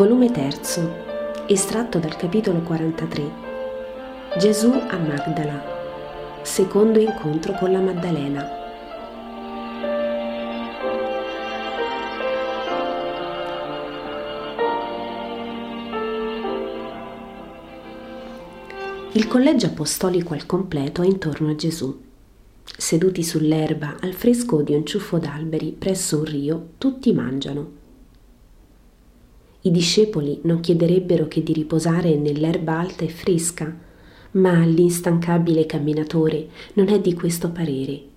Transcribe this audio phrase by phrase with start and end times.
[0.00, 3.30] Volume 3, estratto dal capitolo 43.
[4.38, 5.62] Gesù a Magdala.
[6.40, 8.48] Secondo incontro con la Maddalena.
[19.12, 22.00] Il collegio apostolico al completo è intorno a Gesù.
[22.64, 27.79] Seduti sull'erba al fresco di un ciuffo d'alberi presso un rio, tutti mangiano
[29.62, 33.76] i discepoli non chiederebbero che di riposare nell'erba alta e fresca,
[34.32, 38.08] ma l'instancabile camminatore non è di questo parere.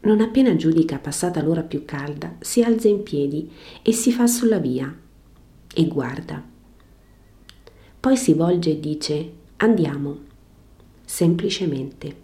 [0.00, 3.50] Non appena giudica passata l'ora più calda, si alza in piedi
[3.82, 4.94] e si fa sulla via
[5.72, 6.42] e guarda.
[8.00, 10.18] Poi si volge e dice andiamo,
[11.06, 12.22] semplicemente.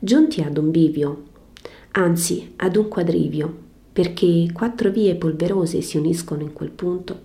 [0.00, 1.22] Giunti ad un bivio,
[1.92, 3.66] anzi ad un quadrivio,
[3.98, 7.20] perché quattro vie polverose si uniscono in quel punto,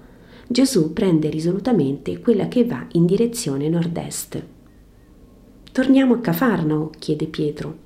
[0.47, 4.43] Gesù prende risolutamente quella che va in direzione nord-est.
[5.71, 6.89] Torniamo a Cafarnao?
[6.97, 7.77] chiede Pietro.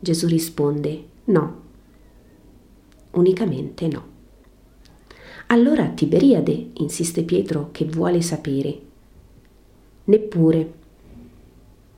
[0.00, 1.60] Gesù risponde no.
[3.10, 4.06] Unicamente no.
[5.48, 8.80] Allora a Tiberiade, insiste Pietro che vuole sapere.
[10.04, 10.72] Neppure.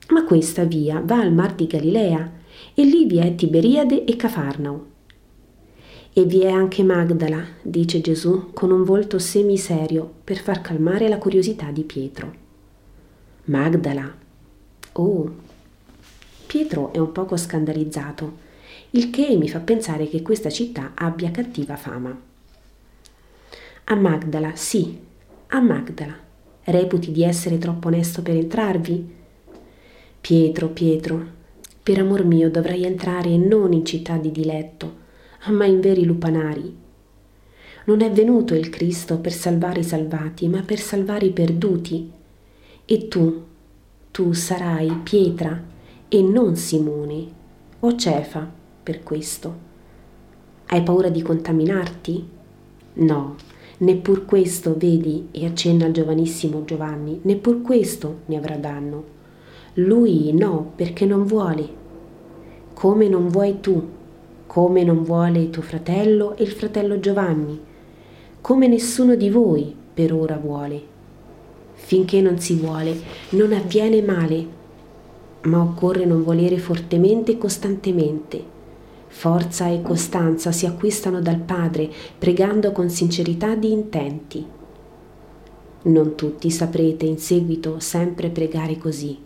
[0.08, 2.32] Ma questa via va al mar di Galilea
[2.74, 4.89] e lì vi è Tiberiade e Cafarnao.
[6.12, 11.18] E vi è anche Magdala, dice Gesù con un volto semiserio per far calmare la
[11.18, 12.34] curiosità di Pietro.
[13.44, 14.12] Magdala.
[14.92, 15.34] Oh.
[16.46, 18.38] Pietro è un poco scandalizzato,
[18.90, 22.20] il che mi fa pensare che questa città abbia cattiva fama.
[23.84, 24.98] A Magdala, sì,
[25.46, 26.16] a Magdala.
[26.64, 29.14] Reputi di essere troppo onesto per entrarvi?
[30.20, 31.24] Pietro, Pietro,
[31.84, 34.99] per amor mio dovrai entrare non in città di diletto,
[35.48, 36.76] ma in veri lupanari.
[37.86, 42.10] Non è venuto il Cristo per salvare i salvati, ma per salvare i perduti.
[42.84, 43.42] E tu,
[44.10, 45.60] tu sarai pietra
[46.08, 47.26] e non Simone,
[47.80, 48.48] o Cefa
[48.82, 49.68] per questo.
[50.66, 52.28] Hai paura di contaminarti?
[52.92, 53.36] No,
[53.78, 59.18] neppur questo, vedi, e accenna al giovanissimo Giovanni, neppur questo ne avrà danno.
[59.74, 61.78] Lui no, perché non vuole.
[62.74, 63.98] Come non vuoi tu,
[64.50, 67.56] come non vuole tuo fratello e il fratello Giovanni,
[68.40, 70.82] come nessuno di voi per ora vuole.
[71.74, 74.44] Finché non si vuole, non avviene male,
[75.42, 78.42] ma occorre non volere fortemente e costantemente.
[79.06, 81.88] Forza e costanza si acquistano dal Padre
[82.18, 84.44] pregando con sincerità di intenti.
[85.82, 89.16] Non tutti saprete in seguito sempre pregare così.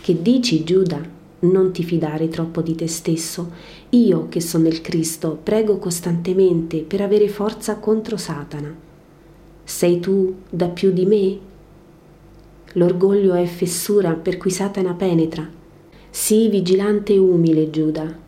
[0.00, 1.15] Che dici, Giuda?
[1.38, 3.50] Non ti fidare troppo di te stesso.
[3.90, 8.74] Io, che sono il Cristo, prego costantemente per avere forza contro Satana.
[9.62, 11.38] Sei tu da più di me?
[12.72, 15.46] L'orgoglio è fessura per cui Satana penetra.
[16.08, 18.24] Sii vigilante e umile, Giuda.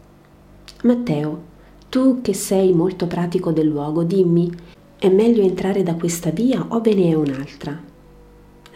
[0.83, 1.43] Matteo,
[1.89, 4.51] tu che sei molto pratico del luogo, dimmi,
[4.99, 7.97] è meglio entrare da questa via o ve ne è un'altra?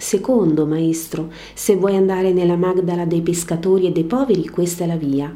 [0.03, 4.97] Secondo, maestro, se vuoi andare nella Magdala dei pescatori e dei poveri, questa è la
[4.97, 5.35] via.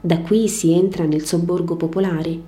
[0.00, 2.38] Da qui si entra nel sobborgo popolare.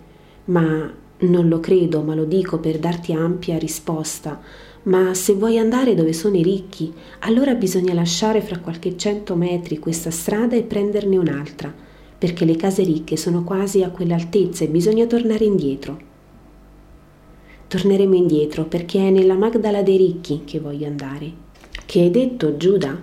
[0.44, 0.88] Ma
[1.18, 4.40] non lo credo, ma lo dico per darti ampia risposta.
[4.84, 9.80] Ma se vuoi andare dove sono i ricchi, allora bisogna lasciare fra qualche cento metri
[9.80, 11.74] questa strada e prenderne un'altra,
[12.16, 15.98] perché le case ricche sono quasi a quell'altezza e bisogna tornare indietro.
[17.66, 21.45] Torneremo indietro perché è nella Magdala dei ricchi che voglio andare.
[21.86, 23.00] Che hai detto, Giuda?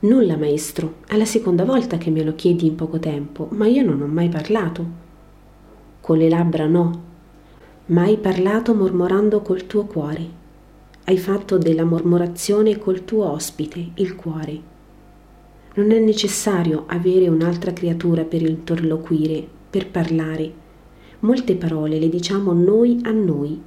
[0.00, 3.84] Nulla, maestro, è la seconda volta che me lo chiedi in poco tempo, ma io
[3.84, 4.86] non ho mai parlato.
[6.00, 7.02] Con le labbra no,
[7.86, 10.26] ma hai parlato mormorando col tuo cuore.
[11.04, 14.60] Hai fatto della mormorazione col tuo ospite, il cuore.
[15.74, 20.50] Non è necessario avere un'altra creatura per interloquire, per parlare.
[21.20, 23.60] Molte parole le diciamo noi a noi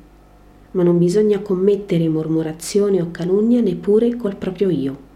[0.71, 5.09] ma non bisogna commettere mormorazione o calunnia neppure col proprio io.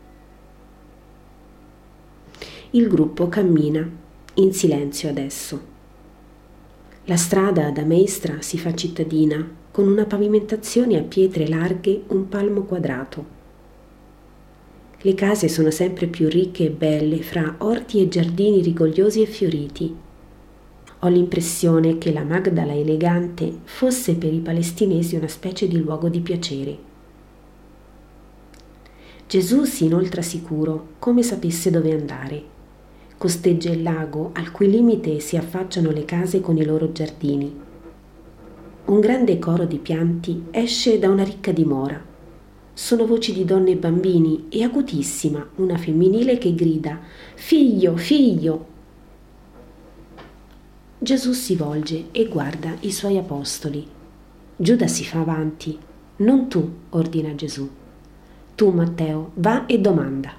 [2.71, 3.89] Il gruppo cammina
[4.35, 5.73] in silenzio adesso.
[7.05, 12.63] La strada da Meistra si fa cittadina con una pavimentazione a pietre larghe un palmo
[12.63, 13.33] quadrato.
[14.97, 19.95] Le case sono sempre più ricche e belle fra orti e giardini rigogliosi e fioriti
[20.99, 26.19] ho l'impressione che la Magdala elegante fosse per i palestinesi una specie di luogo di
[26.21, 26.77] piacere.
[29.27, 32.43] Gesù si inoltra sicuro, come sapesse dove andare.
[33.17, 37.63] Costeggia il lago al cui limite si affacciano le case con i loro giardini.
[38.85, 41.99] un grande coro di pianti esce da una ricca dimora.
[42.71, 46.99] Sono voci di donne e bambini e acutissima una femminile che grida
[47.33, 48.73] Figlio, figlio!
[51.05, 53.85] Gesù si volge e guarda i suoi apostoli.
[54.55, 55.77] Giuda si fa avanti.
[56.15, 57.69] Non tu, ordina Gesù.
[58.55, 60.33] Tu, Matteo, va e domanda.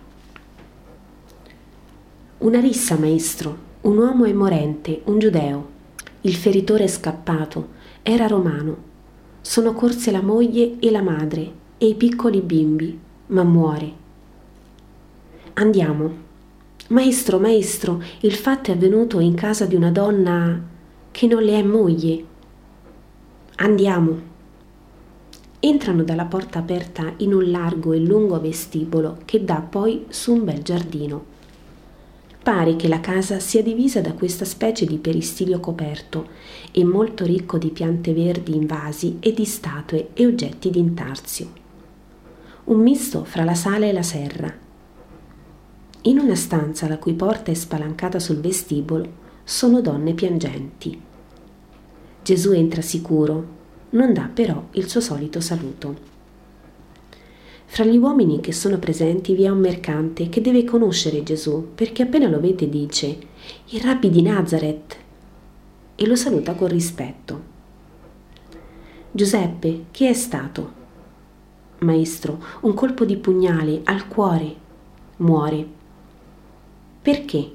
[2.38, 3.56] Una rissa, maestro.
[3.82, 5.68] Un uomo è morente, un giudeo.
[6.22, 7.68] Il feritore è scappato
[8.02, 8.76] era romano.
[9.42, 11.48] Sono corse la moglie e la madre
[11.78, 13.92] e i piccoli bimbi, ma muore.
[15.52, 16.25] Andiamo.
[16.88, 20.62] Maestro, maestro, il fatto è avvenuto in casa di una donna
[21.10, 22.24] che non le è moglie.
[23.56, 24.20] Andiamo.
[25.58, 30.44] Entrano dalla porta aperta in un largo e lungo vestibolo che dà poi su un
[30.44, 31.24] bel giardino.
[32.40, 36.28] Pare che la casa sia divisa da questa specie di peristilio coperto
[36.70, 41.48] e molto ricco di piante verdi in vasi e di statue e oggetti d'intarsio.
[42.66, 44.65] Un misto fra la sala e la serra.
[46.06, 51.00] In una stanza la cui porta è spalancata sul vestibolo sono donne piangenti.
[52.22, 53.54] Gesù entra sicuro,
[53.90, 56.14] non dà però il suo solito saluto.
[57.64, 62.04] Fra gli uomini che sono presenti vi è un mercante che deve conoscere Gesù perché
[62.04, 63.18] appena lo vede dice
[63.70, 64.96] il rabbi di Nazareth
[65.96, 67.42] e lo saluta con rispetto.
[69.10, 70.72] Giuseppe, chi è stato?
[71.80, 74.54] Maestro, un colpo di pugnale al cuore.
[75.16, 75.75] Muore.
[77.06, 77.48] Perché?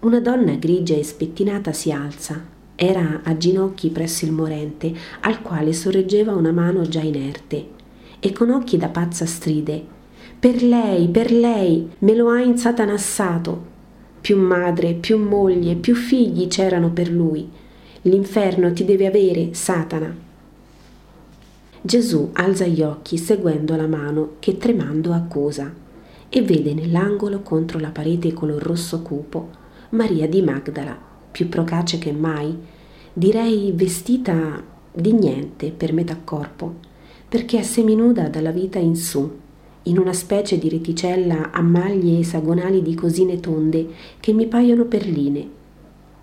[0.00, 2.38] Una donna grigia e spettinata si alza.
[2.74, 7.66] Era a ginocchi presso il morente, al quale sorreggeva una mano già inerte
[8.20, 9.82] e con occhi da pazza stride.
[10.38, 13.64] Per lei, per lei, me lo ha insatanassato.
[14.20, 17.48] Più madre, più moglie, più figli c'erano per lui.
[18.02, 20.14] L'inferno ti deve avere, Satana.
[21.80, 25.80] Gesù alza gli occhi seguendo la mano che tremando accusa
[26.36, 29.50] e vede nell'angolo contro la parete color rosso cupo
[29.90, 30.98] Maria di Magdala,
[31.30, 32.52] più procace che mai,
[33.12, 34.60] direi vestita
[34.90, 36.74] di niente per metà corpo
[37.28, 39.30] perché è seminuda dalla vita in su,
[39.84, 43.86] in una specie di reticella a maglie esagonali di cosine tonde
[44.18, 45.48] che mi paiono perline,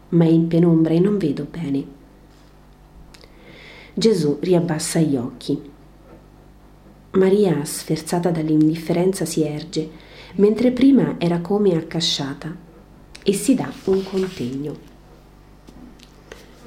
[0.09, 1.85] ma è in penombra e non vedo bene.
[3.93, 5.70] Gesù riabbassa gli occhi.
[7.11, 9.89] Maria, sferzata dall'indifferenza, si erge,
[10.35, 12.55] mentre prima era come accasciata,
[13.23, 14.89] e si dà un contegno.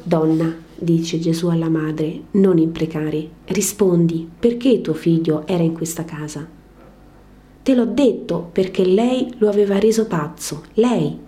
[0.02, 6.46] Donna, dice Gesù alla madre, non imprecare, rispondi perché tuo figlio era in questa casa.
[7.62, 11.18] Te l'ho detto perché lei lo aveva reso pazzo, lei.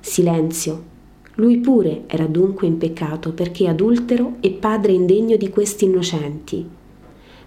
[0.00, 0.92] Silenzio.
[1.36, 6.68] Lui pure era dunque in peccato perché adultero e padre indegno di questi innocenti.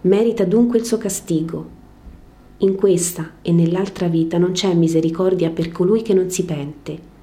[0.08, 1.76] Merita dunque il suo castigo.
[2.60, 7.16] In questa e nell'altra vita non c'è misericordia per colui che non si pente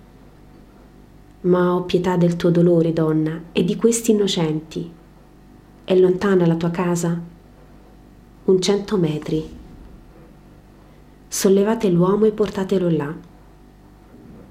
[1.44, 4.90] ma ho pietà del tuo dolore, donna, e di questi innocenti.
[5.84, 7.20] È lontana la tua casa?
[8.44, 9.46] Un cento metri.
[11.28, 13.14] Sollevate l'uomo e portatelo là.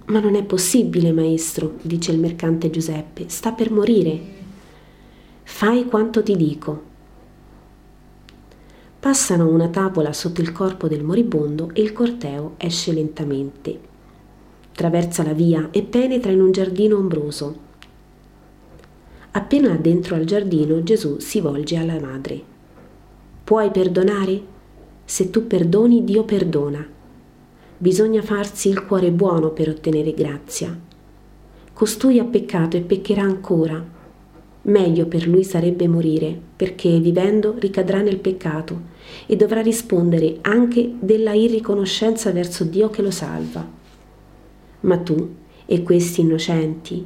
[0.05, 4.21] Ma non è possibile, maestro, dice il mercante Giuseppe, sta per morire.
[5.43, 6.91] Fai quanto ti dico.
[9.03, 13.77] Passano una tavola sotto il corpo del moribondo e il corteo esce lentamente
[14.71, 17.57] attraversa la via e penetra in un giardino ombroso.
[19.31, 22.41] Appena dentro al giardino Gesù si volge alla madre.
[23.43, 24.41] Puoi perdonare?
[25.03, 26.87] Se tu perdoni, Dio perdona.
[27.77, 30.79] Bisogna farsi il cuore buono per ottenere grazia.
[31.73, 33.85] Costui ha peccato e peccherà ancora.
[34.61, 38.92] Meglio per lui sarebbe morire, perché vivendo ricadrà nel peccato
[39.25, 43.81] e dovrà rispondere anche della irriconoscenza verso Dio che lo salva
[44.83, 47.05] ma tu e questi innocenti,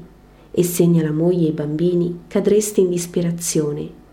[0.51, 4.05] e segna la moglie e i bambini, cadresti in disperazione.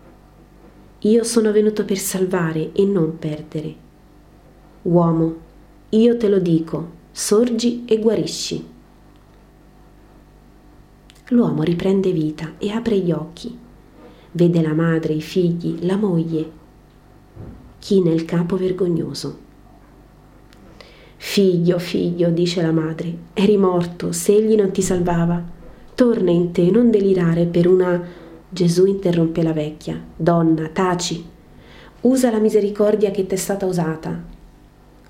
[0.99, 3.75] Io sono venuto per salvare e non perdere.
[4.83, 5.35] Uomo,
[5.89, 8.73] io te lo dico, sorgi e guarisci.
[11.29, 13.57] L'uomo riprende vita e apre gli occhi.
[14.31, 16.63] Vede la madre, i figli, la moglie.
[17.85, 19.37] China il capo vergognoso.
[21.17, 25.39] Figlio, figlio, dice la madre, eri morto se egli non ti salvava.
[25.93, 28.03] Torna in te, non delirare per una...
[28.49, 30.03] Gesù interrompe la vecchia.
[30.15, 31.23] Donna, taci.
[32.01, 34.19] Usa la misericordia che t'è stata usata.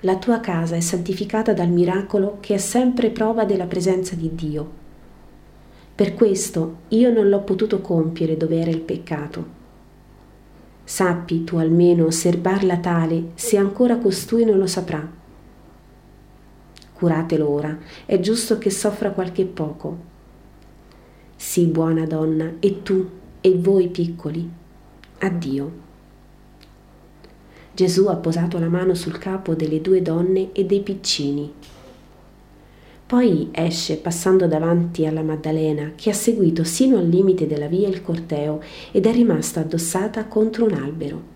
[0.01, 4.69] La tua casa è santificata dal miracolo che è sempre prova della presenza di Dio.
[5.95, 9.63] Per questo io non l'ho potuto compiere dove era il peccato.
[10.85, 15.05] Sappi tu almeno osservarla tale se ancora costui non lo saprà.
[16.93, 19.97] Curatelo ora, è giusto che soffra qualche poco.
[21.35, 23.09] Sii buona donna, e tu,
[23.41, 24.49] e voi piccoli.
[25.19, 25.71] Addio.
[27.73, 31.51] Gesù ha posato la mano sul capo delle due donne e dei piccini.
[33.07, 38.01] Poi esce passando davanti alla Maddalena, che ha seguito sino al limite della via il
[38.01, 41.33] corteo ed è rimasta addossata contro un albero.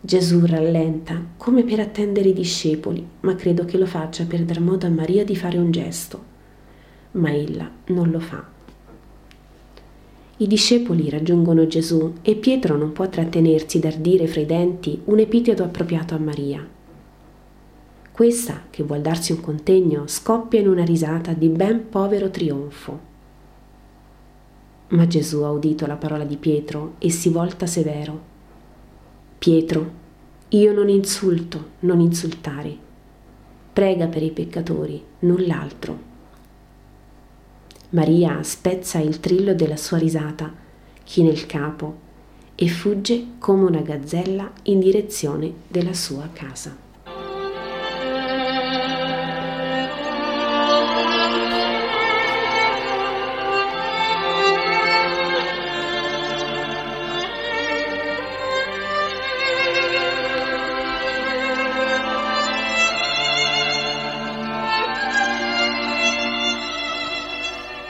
[0.00, 4.86] Gesù rallenta come per attendere i discepoli, ma credo che lo faccia per dar modo
[4.86, 6.22] a Maria di fare un gesto.
[7.12, 8.44] Ma ella non lo fa.
[10.36, 15.18] I discepoli raggiungono Gesù e Pietro non può trattenersi dal dire fra i denti un
[15.18, 16.76] epiteto appropriato a Maria.
[18.18, 23.00] Questa, che vuol darsi un contegno, scoppia in una risata di ben povero trionfo.
[24.88, 28.20] Ma Gesù ha udito la parola di Pietro e si volta severo.
[29.38, 29.90] Pietro,
[30.48, 32.76] io non insulto, non insultare.
[33.72, 35.98] Prega per i peccatori, null'altro.
[37.90, 40.52] Maria spezza il trillo della sua risata,
[41.04, 41.98] china il capo
[42.56, 46.87] e fugge come una gazzella in direzione della sua casa.